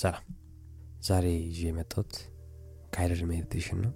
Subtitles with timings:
[0.00, 0.24] ሰላም።
[1.02, 2.12] ዛሬ ይዤ የመጣሁት
[2.94, 3.92] guided meditation ነው።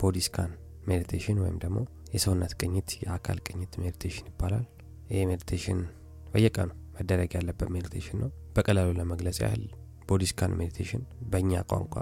[0.00, 0.52] body scan
[0.88, 1.78] meditation ወይም ደግሞ
[2.14, 4.64] የሰውነት ቅኝት የአካል ቅኝት meditation ይባላል።
[5.10, 5.80] ይህ meditation
[6.32, 9.64] በየቀኑ መደረግ ያለበት meditation ነው። በቀላሉ ለመግለጽ ያህል
[10.08, 11.94] body scan meditation በእኛ ቋንቋ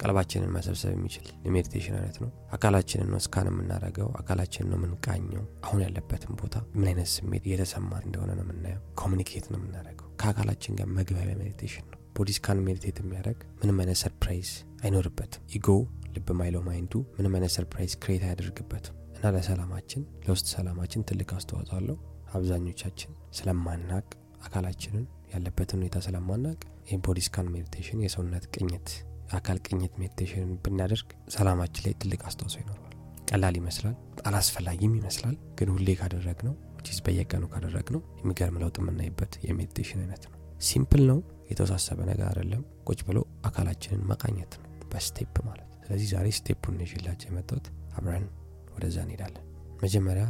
[0.00, 5.82] ቀልባችንን መሰብሰብ የሚችል የ meditation አይነት ነው። አካላችንን ነው scan የምናደርገው አካላችንን ነው የምንቃኘው። አሁን
[5.86, 11.36] ያለበትን ቦታ ምን አይነት ስሜት እየተሰማ እንደሆነ ነው የምናየው። communicate ነው የምናደርገው። ከአካላችን ጋር መግባቢያ
[11.42, 14.50] meditation ነው body scan meditate የሚያደርግ ምንም አይነት surprise
[14.82, 15.68] አይኖርበትም። ego
[16.14, 21.76] ልብ ማይለው mind ኡ ምንም አይነት surprise create አያደርግበትም። እና ለሰላማችን ለውስጥ ሰላማችን ትልቅ አስተዋጽኦ
[21.78, 21.96] አለው።
[22.34, 24.06] አብዛኞቻችን ስለማናቅ
[24.46, 26.58] አካላችንን ያለበትን ሁኔታ ስለማናቅ
[26.88, 28.88] ይህ body scan meditation የሰውነት ቅኝት
[29.30, 32.94] የአካል ቅኝት meditation ብናደርግ ሰላማችን ላይ ትልቅ አስተዋጽኦ ይኖረዋል።
[33.30, 33.96] ቀላል ይመስላል
[34.28, 36.54] አላስፈላጊም ይመስላል። ግን ሁሌ ካደረግነው
[36.86, 41.18] ቺዝ በየቀኑ ካደረግነው የሚገርም ለውጥ የምናይበት የ meditation አይነት ነው። simple ነው
[41.50, 46.76] የተወሳሰበ ነገር አይደለም። ቁጭ ብሎ አካላችንን መቃኘት ነው በ step ማለት። ስለዚህ ዛሬ step ኡን
[46.84, 47.66] ይዤላቸው የመጣሁት።
[47.98, 48.26] አብረን
[48.74, 49.44] ወደዛ እንሄዳለን።
[49.82, 50.24] መጀመሪያ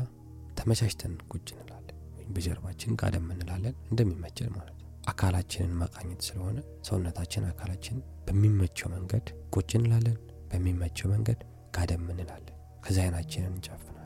[0.58, 1.97] ተመቻችተን ቁጭ እንላለን
[2.34, 10.16] በጀርባችን ጋደም እንላለን እንደሚመቸን ማለት ነው። አካላችንን መቃኘት ስለሆነ ሰውነታችን አካላችን በሚመቸው መንገድ ቁጭ እንላለን።
[10.50, 11.41] በሚመቸው መንገድ
[11.75, 13.97] ጋደም እንላለን። ከዚ አይናችንን እንጨፍናለን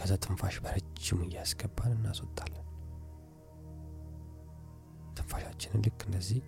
[0.00, 2.66] ከዛ ትንፋሽ በረጅሙ እያስገባን እናስወጣለን።
[5.16, 6.40] ትንፋሻችንን ልክ እንደዚህ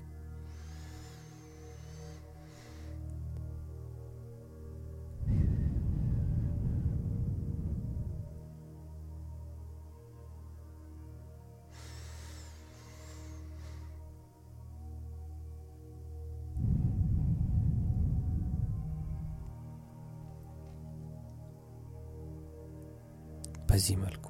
[23.72, 24.26] በዚህ መልኩ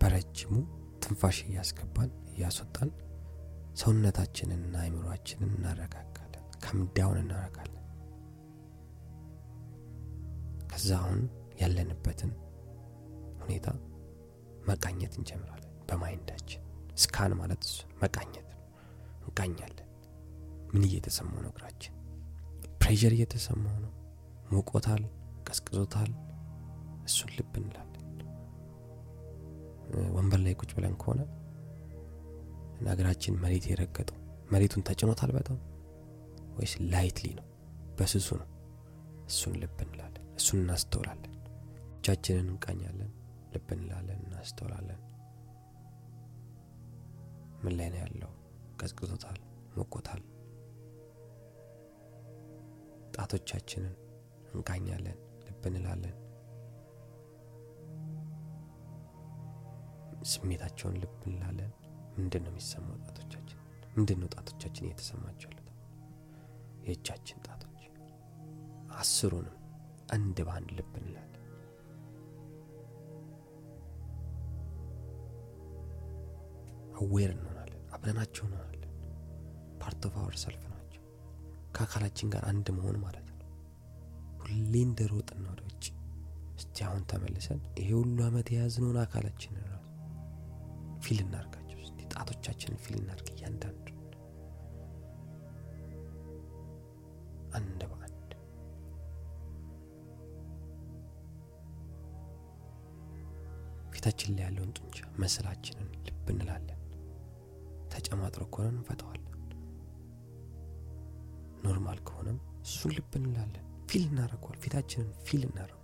[0.00, 0.54] በረጅሙ
[1.02, 2.90] ትንፋሽ እያስገባን እያስወጣን
[3.76, 7.78] ሰውነታችንንና አይምሯችንን እናረጋጋለን ከምዳውን እናረጋለን።
[10.72, 11.20] ከዛ አሁን
[11.60, 12.32] ያለንበትን
[13.40, 13.66] ሁኔታ
[14.68, 16.62] መቃኘት እንጀምራለን በማይንዳችን።
[16.96, 17.64] ስካን ማለት
[18.02, 18.60] መቃኘት ነው።
[19.22, 19.88] እንቃኛለን።
[20.72, 21.94] ምን እየተሰማው ነው እግራችን?
[22.80, 23.92] ፕሬዠር እየተሰማው ነው።
[24.52, 25.02] ሞቆታል
[25.48, 26.12] ቀዝቅዞታል።
[27.04, 27.91] እሱን ልብ እንላለን
[30.16, 31.20] ወንበር ላይ ቁጭ ብለን ከሆነ
[32.78, 34.18] እና እግራችን መሬት የረገጠው
[34.52, 35.58] መሬቱን ተጭኖታል በጣም
[36.56, 37.46] ወይስ lightly ነው?
[37.98, 38.48] በስሱ ነው?
[39.28, 41.34] እሱን ልብ እንላለን እሱን እናስተውላለን
[41.96, 43.10] እጃችንን እንቃኛለን
[43.54, 45.00] ልብ እንላለን እናስተውላለን።
[47.64, 48.30] ምን ላይ ነው ያለው?
[48.80, 49.38] ቀዝቅዞታል
[49.76, 50.22] ሞቆታል።
[53.16, 53.94] ጣቶቻችንን
[54.54, 56.16] እንቃኛለን ልብ እንላለን
[60.30, 61.72] ስሜታቸውን ልብ እንላለን
[62.16, 63.58] ምንድን ነው የሚሰማው ጣቶቻችን?
[63.96, 65.68] ምንድን ነው ጣቶቻችን እየተሰማቸው ያለት
[66.86, 67.68] የእጃችን ጣቶች
[69.00, 69.58] አስሩንም
[70.14, 71.28] አንድ በአንድ ልብ እንላለን።
[76.98, 78.92] aware እንሆናለን አብረናቸው እንሆናለን።
[79.80, 81.02] part of our self ናቸው።
[81.76, 83.38] ከአካላችን ጋር አንድ መሆን ማለት ነው።
[84.42, 85.84] ሁሌ እንደ ሮጥና ወደ ውጭ።
[86.58, 89.81] እስቲ አሁን ተመልሰን ይሄ ሁሉ አመት የያዝነውን አካላችን ራሱ
[91.02, 93.78] feel እናርጋቸው። እስቲ ጣቶቻችንን feel እናርግ እያንዳንዱ።
[97.58, 98.30] አንድ በአንድ።
[103.92, 106.78] ፊታችን ላይ ያለውን ጡንቻ muscle ኣችንን ልብ እንላለን።
[107.92, 109.18] ተጨማጥሮ ከሆነን እንፈተዋለን
[111.64, 113.58] normal ከሆነም እሱን ልብ እንላለን።
[113.90, 115.78] feel እናደረገዋል ፊታችንን feel እናደረገዋል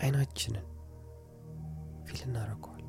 [0.00, 0.66] አይናችንን
[2.06, 2.86] feel እናደረገዋል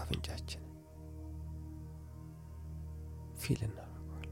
[0.00, 0.74] አፍንጫችንን
[3.40, 4.30] ፊል እናደረገዋል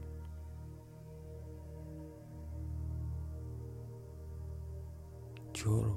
[5.57, 5.87] ጆሮ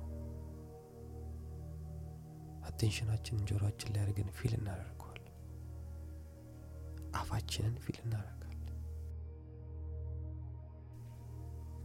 [2.69, 5.29] አቴንሽናችንን ጆሮአችን ላይ አድርገን ፊል እናደርገዋለን።
[7.15, 8.42] አፋችንን ፊል እናደርጋለን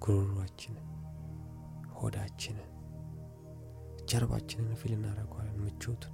[0.07, 0.85] ጉሮሯችንን
[1.95, 2.71] ሆዳችንን
[4.09, 6.13] ጀርባችንን ፊል እናደርገዋለን። ምቾቱን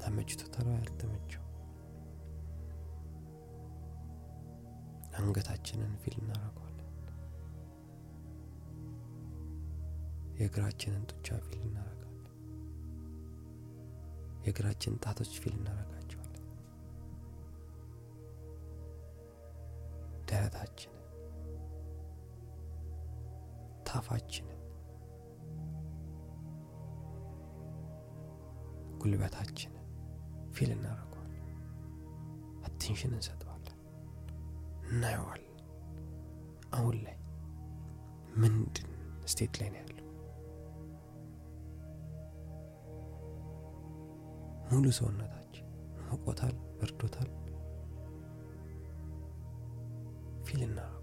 [0.00, 1.44] ተመችቶታል ያልተመቸው
[5.18, 6.74] አንገታችንን ፊል እናደርገዋለን።
[10.38, 12.04] የእግራችንን ጡቻ ፊል እናደርጋለን
[14.44, 16.44] የእግራችን ጣቶች ፊል እናደርጋቸዋለን።
[20.30, 20.97] ደረታችንን
[23.88, 24.54] ታፋችንን
[29.00, 29.84] ጉልበታችንን
[30.54, 31.44] feel እናደርገዋለን።
[32.64, 33.78] attention እንሰጠዋለን።
[34.88, 35.44] እናየዋለን።
[36.72, 37.16] አሁን ላይ
[38.36, 38.90] ምንድን
[39.26, 40.04] state ላይ ነው ያለው?
[44.70, 45.66] ሙሉ ሰውነታችን
[46.08, 47.30] ሞቆታል በርዶታል።
[50.46, 50.97] ፊል እናደርገዋለን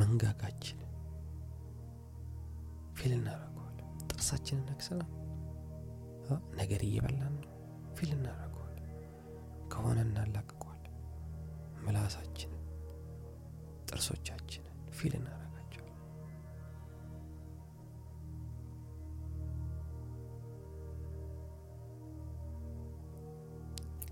[0.00, 0.88] መንጋጋችንን
[2.96, 3.58] ፊል እናደርገዋለን።
[4.10, 5.10] ጥርሳችንን ነክሰናል።
[6.56, 7.50] ነገር እየበላን ነው።
[7.96, 8.88] ፊል እናደርገዋለን።
[9.72, 10.94] ከሆነ እናላቅቀዋለን።
[11.84, 12.62] ምላሳችንን
[13.88, 14.68] ጥርሶቻችንን
[14.98, 15.98] ፊል እናደርጋቸዋለን።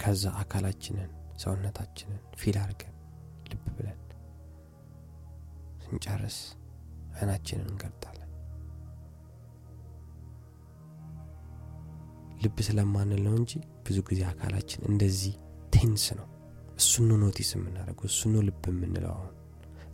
[0.00, 2.94] ከዛ አካላችንን ሰውነታችንን ፊል አድርገን
[5.90, 6.36] ስንጨርስ
[7.14, 8.28] አይናችንን እንገልጣለን
[12.42, 13.52] ልብ ስለማንል ነው እንጂ
[13.86, 15.34] ብዙ ጊዜ አካላችን እንደዚህ
[15.74, 16.26] tense ነው።
[16.78, 19.34] እሱን ነው notice የምናደርገው እሱን ነው ልብ የምንለው አሁን።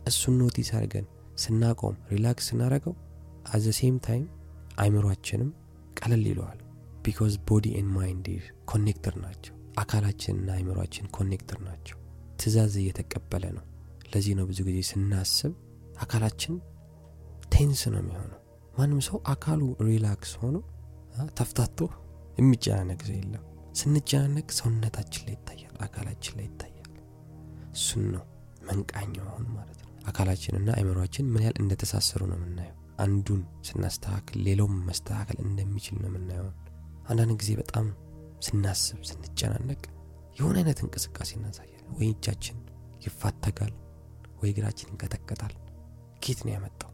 [0.07, 1.07] እሱን notice አድርገን
[1.43, 2.93] ስናቆም relax ስናደርገው
[3.53, 4.25] at the same time
[4.81, 5.49] አይምሯችንም
[5.99, 6.59] ቀለል ይለዋል።
[7.03, 8.27] because body and mind
[8.71, 11.97] connected ናቸው። አካላችንና አይምሯችን connected ናቸው።
[12.39, 13.65] ትእዛዝ እየተቀበለ ነው።
[14.11, 15.53] ለዚህ ነው ብዙ ጊዜ ስናስብ
[15.97, 16.55] አካላችን
[17.53, 18.39] tense ነው የሚሆነው።
[18.77, 20.57] ማንም ሰው አካሉ relax ሆኖ
[21.37, 21.79] ተፍታቶ
[22.37, 23.43] የሚጨናነቅ ሰው የለም።
[23.79, 26.91] ስንጨናነቅ ሰውነታችን ላይ ይታያል አካላችን ላይ ይታያል።
[27.73, 28.23] እሱን ነው
[28.67, 35.37] መንቃኛው አሁን ማለት ነው። አካላችንና አይምሯችን ምን ያህል እንደተሳሰሩ ነው የምናየው። አንዱን ስናስተካክል ሌላውም መስተካከል
[35.45, 36.47] እንደሚችል ነው የምናየው።
[37.09, 37.85] አንዳንድ ጊዜ በጣም
[38.47, 39.81] ስናስብ ስንጨናነቅ
[40.39, 42.57] የሆነ አይነት እንቅስቃሴ እናሳያለን። ወይ እጃችን
[43.05, 43.73] ይፋተጋል
[44.41, 45.53] ወይ እግራችን ይንቀጠቀጣል
[46.21, 46.91] ኬት ነው ያመጣው?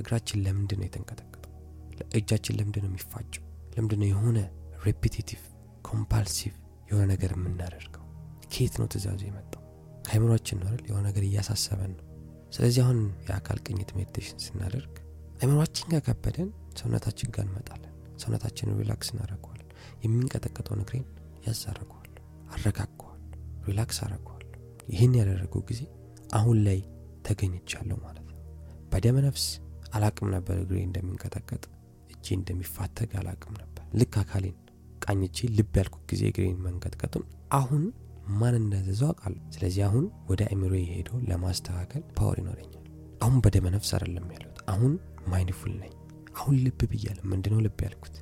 [0.00, 1.52] እግራችን ለምንድን ነው የተንቀጠቀጠው?
[2.14, 3.44] እጃችን ለምንድን ነው የሚፋጨው?
[3.74, 4.38] ለምንድን ነው የሆነ
[4.86, 5.40] repetitive
[5.82, 6.54] compulsive
[6.90, 8.04] የሆነ ነገር የምናደርገው?
[8.52, 9.62] ከየት ነው ትእዛዙ የመጣው?
[10.06, 10.84] ከአይምሯችን ነው አይደል?
[10.90, 12.06] የሆነ ነገር እያሳሰበን ነው።
[12.52, 14.94] ስለዚህ አሁን የአካል ቅኝት meditation ስናደርግ
[15.40, 16.48] አይምሯችን ጋር ከበደን
[16.80, 17.88] ሰውነታችን ጋር እንመጣለን።
[18.18, 19.68] ሰውነታችንን relax እናደረገዋለን
[20.04, 21.06] የሚንቀጠቀጠውን እግሬን
[21.46, 22.22] ያዝ አረገዋለሁ
[23.66, 24.48] relax አረገዋለሁ
[24.92, 25.80] ይህን ያደረገው ጊዜ
[26.32, 26.78] አሁን ላይ
[27.26, 28.21] ተገኝቻለሁ ማለት
[28.92, 29.44] በደመ ነፍስ
[29.94, 31.64] አላቅም ነበር እግሬ እንደሚንቀጠቀጥ
[32.12, 34.56] እጄ እንደሚፋተግ አላቅም ነበር። ልክ አካሌን
[35.02, 37.24] ቃኝቼ ልብ ያልኩት ጊዜ እግሬን መንቀጥቀጡን
[37.58, 37.82] አሁን
[38.40, 42.84] ማን እንዳዘዘው አውቃለሁ። ስለዚህ አሁን ወደ አእምሮ የሄደው ለማስተካከል power ይኖረኛል።
[43.20, 44.92] አሁን በደመ ነፍስ አይደለም ያለሁት አሁን
[45.26, 45.92] mindful ነኝ።
[46.36, 48.14] አሁን ልብ ብያለሁ። ምንድነው ልብ ያልኩት?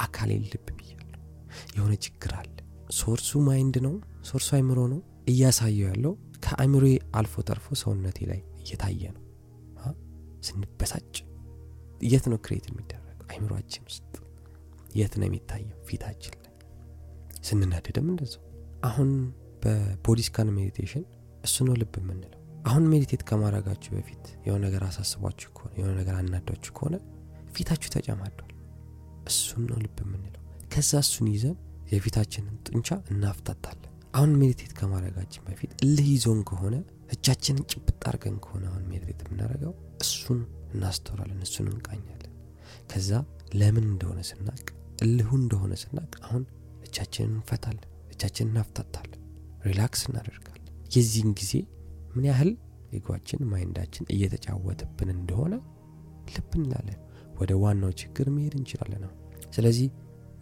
[0.00, 1.20] አካሌን ልብ ብያለሁ።
[1.76, 2.52] የሆነ ችግር አለ።
[2.98, 3.94] source ኡ mind ነው
[4.24, 6.12] source ኡ አይምሮ ነው እያሳየው ያለው።
[6.44, 6.84] ከአእምሮ
[7.18, 9.22] አልፎ ተርፎ ሰውነቴ ላይ እየታየ ነው
[10.46, 11.14] ስንበሳጭ
[12.04, 13.02] የት ነው create የሚደረገው?
[13.30, 14.12] አይምሯችን ውስጥ
[14.96, 15.78] የት ነው የሚታየው?
[15.88, 16.52] ፊታችን ላይ
[17.42, 18.42] ስንናደድም እንደዛው።
[18.84, 19.10] አሁን
[19.62, 21.04] በ body scan meditation
[21.44, 26.72] እሱ ነው ልብ የምንለው። አሁን meditate ከማድረጋችሁ በፊት የሆነ ነገር አሳስቧችሁ ከሆነ የሆነ ነገር አናዷችሁ
[26.78, 26.96] ከሆነ
[27.54, 28.50] ፊታችሁ ተጨማዷል።
[29.26, 30.42] እሱን ነው ልብ የምንለው።
[30.72, 31.56] ከዛ እሱን ይዘን
[31.92, 33.82] የፊታችንን ጡንቻ እናፍታታለን።
[34.14, 36.74] አሁን meditate ከማድረጋችን በፊት እልህ ይዞን ከሆነ
[37.14, 40.40] እጃችንን ጭብጥ አድርገን ከሆነ አሁን meditate የምናደርገው እሱን
[40.72, 42.32] እናስተውላለን እሱን እንቃኛለን።
[42.90, 43.10] ከዛ
[43.54, 44.64] ለምን እንደሆነ ስናቅ
[45.04, 46.44] እልሁ እንደሆነ ስናቅ አሁን
[46.86, 49.20] እጃችንን እንፈታለን እጃችንን እናፍታታለን
[49.64, 50.52] relax እናደርጋለን።
[50.96, 51.52] የዚህን ጊዜ
[52.14, 52.50] ምን ያህል
[52.92, 55.54] ego ኣችን mind ኣችን እየተጫወተብን እንደሆነ
[56.34, 57.00] ልብ እንላለን።
[57.40, 59.02] ወደ ዋናው ችግር መሄድ እንችላለን
[59.56, 59.88] ስለዚህ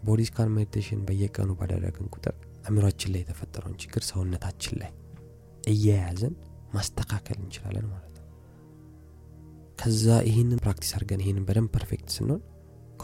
[0.03, 4.91] body scan meditation በየቀኑ ባደረግን ቁጥር አእምሯችን ላይ የተፈጠረውን ችግር ሰውነታችን ላይ
[5.67, 6.33] እየያዘን
[6.73, 8.25] ማስተካከል እንችላለን ማለት ነው።
[9.79, 12.41] ከዛ ይህንን practice አድርገን ይህንን በደንብ perfect ስንሆን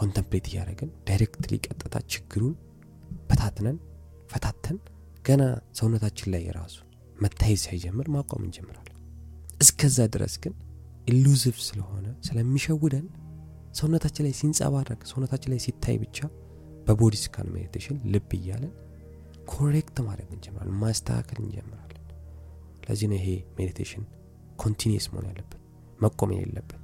[0.00, 2.54] contemplate እያደረግን directly ቀጥታ ችግሩን
[3.28, 3.78] በታትነን
[4.30, 4.76] ፈታተን
[5.24, 5.42] ገና
[5.78, 6.76] ሰውነታችን ላይ የራሱ
[7.16, 8.96] መታየት ሳይጀምር ማቆም እንጀምራለን።
[9.60, 10.54] እስከዛ ድረስ ግን
[11.08, 13.06] illusive ስለሆነ ስለሚሸውደን
[13.74, 16.18] ሰውነታችን ላይ ሲንጸባረቅ ሰውነታችን ላይ ሲታይ ብቻ
[16.86, 18.72] በ body scan meditation ልብ እያለን
[19.52, 21.91] correct ማድረግ እንጀምራለን ማስተካከል እንጀምራለን
[22.82, 24.04] ለዚህ ነው ይሄ meditation
[24.58, 25.60] continuous መሆን ያለበት
[26.00, 26.78] መቆም የሌለበት።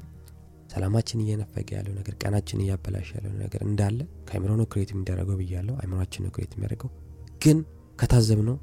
[0.73, 6.25] ሰላማችን እየነፈገ ያለው ነገር ቀናችን እያበላሽ ያለው ነገር እንዳለ ከአይምሮ ነው create የሚደረገው ብያለው አይምሮችን
[6.27, 6.91] ነው create የሚያደርገው።
[7.45, 7.59] ግን
[7.99, 8.57] ከታዘብ ነው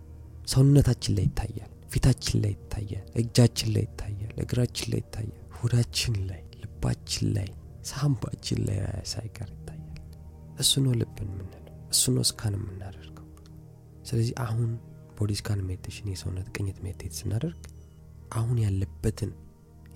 [0.47, 7.25] ሰውነታችን ላይ ይታያል ፊታችን ላይ ይታያል እጃችን ላይ ይታያል እግራችን ላይ ይታያል ሆዳችን ላይ ልባችን
[7.37, 7.47] ላይ
[7.89, 8.77] ሳምባችን ላይ
[9.11, 9.81] ሳይቀር ይታያል።
[10.59, 11.61] እሱ ነው ልብን የምንለው
[11.91, 13.27] እሱ ነው scan የምናደርገው።
[14.05, 14.69] ስለዚህ አሁን
[15.17, 17.61] body scan meditation የሰውነት ቅኝት meditate ስናደርግ
[18.35, 19.31] አሁን ያለበትን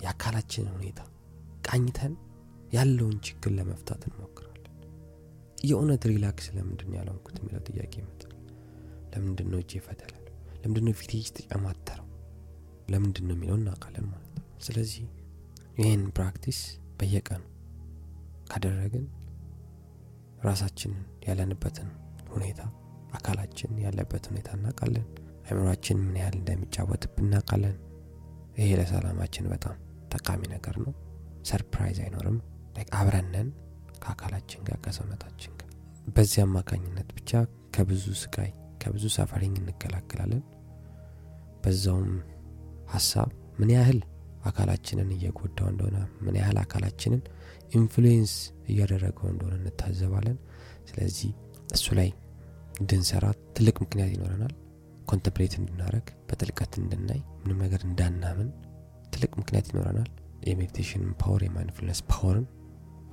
[0.04, 1.00] የአካላችንን ሁኔታ
[1.68, 2.14] ቃኝተን
[2.74, 4.56] ያለውን ችግር ለመፍታት እንሞክራለን።
[5.64, 8.34] የእውነት relax ለምንድን ያልሆንኩት የሚለው ጥያቄ ይመጣል።
[9.14, 10.24] ለምንድን ነው እጄ ፈተላል?
[10.62, 12.08] ለምንድን ነው ፊቴ የተጨማተረው
[12.90, 15.06] ለምንድን ነው የሚለው እናውቃለን ማለት ነው። ስለዚህ
[15.80, 16.60] ይህን practice
[17.00, 17.44] በየቀኑ
[18.52, 19.06] ካደረግን
[20.44, 21.90] ራሳችንን ያለንበትን
[22.30, 22.62] ሁኔታ
[23.18, 25.06] አካላችን ያለበት ሁኔታ እናውቃለን።
[25.46, 27.76] አይምሯችን ምን ያህል እንደሚጫወትብን እናውቃለን።
[28.58, 29.76] ይሄ ለሰላማችን በጣም
[30.14, 30.94] ጠቃሚ ነገር ነው።
[31.50, 32.38] surprise አይኖርም።
[32.98, 33.48] አብረነን
[34.02, 35.70] ከአካላችን ጋር ከሰውነታችን ጋር።
[36.16, 37.32] በዚህ አማካኝነት ብቻ
[37.76, 38.52] ከብዙ ስቃይ
[38.82, 40.44] ከብዙ suffering እንገላገላለን
[41.64, 42.12] በዛውም
[42.94, 44.00] ሀሳብ ምን ያህል
[44.50, 47.22] አካላችንን እየጎዳው እንደሆነ ምን ያህል አካላችንን
[47.78, 48.34] influence
[48.70, 50.38] እያደረገው እንደሆነ እንታዘባለን።
[50.90, 51.32] ስለዚህ
[51.76, 52.10] እሱ ላይ
[52.80, 54.54] እንድንሰራ ትልቅ ምክንያት ይኖረናል።
[55.08, 58.50] contemplate እንድናደረግ በጥልቀት እንድናይ ምንም ነገር እንዳናምን
[59.14, 60.10] ትልቅ ምክንያት ይኖረናል።
[60.48, 62.46] የ meditation power የ mindfulness power ን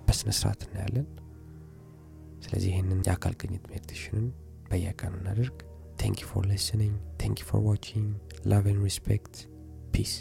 [0.08, 1.06] በስነስርዓት እናያለን።
[2.42, 4.26] ስለዚህ ይህንን የአካል ቅኝት meditation ን
[4.68, 5.56] በየቀኑ እናደርግ
[6.00, 8.09] thank you for listening thank you for watching
[8.50, 9.37] love and respect
[9.95, 10.12] peace